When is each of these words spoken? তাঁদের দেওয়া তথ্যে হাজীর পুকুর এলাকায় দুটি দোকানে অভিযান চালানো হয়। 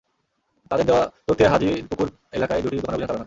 তাঁদের 0.71 0.85
দেওয়া 0.85 1.03
তথ্যে 1.27 1.45
হাজীর 1.47 1.75
পুকুর 1.89 2.07
এলাকায় 2.33 2.61
দুটি 2.61 2.75
দোকানে 2.77 2.95
অভিযান 2.95 3.07
চালানো 3.07 3.13
হয়। 3.13 3.19